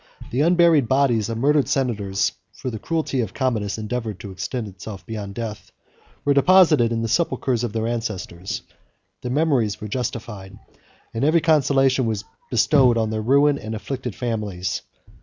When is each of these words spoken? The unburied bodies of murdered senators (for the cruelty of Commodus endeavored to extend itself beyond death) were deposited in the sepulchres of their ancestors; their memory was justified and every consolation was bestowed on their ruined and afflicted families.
The 0.31 0.41
unburied 0.41 0.87
bodies 0.87 1.29
of 1.29 1.37
murdered 1.37 1.67
senators 1.67 2.31
(for 2.53 2.71
the 2.71 2.79
cruelty 2.79 3.21
of 3.21 3.35
Commodus 3.35 3.77
endeavored 3.77 4.19
to 4.21 4.31
extend 4.31 4.67
itself 4.67 5.05
beyond 5.05 5.35
death) 5.35 5.71
were 6.25 6.33
deposited 6.33 6.91
in 6.91 7.03
the 7.03 7.07
sepulchres 7.07 7.63
of 7.63 7.71
their 7.71 7.85
ancestors; 7.85 8.63
their 9.21 9.31
memory 9.31 9.65
was 9.65 9.75
justified 9.89 10.57
and 11.13 11.23
every 11.23 11.39
consolation 11.41 12.07
was 12.07 12.23
bestowed 12.49 12.97
on 12.97 13.11
their 13.11 13.21
ruined 13.21 13.59
and 13.59 13.75
afflicted 13.75 14.15
families. 14.15 14.81